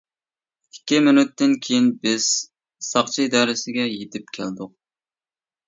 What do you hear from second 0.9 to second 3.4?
مىنۇتتىن كېيىن بىز ساقچى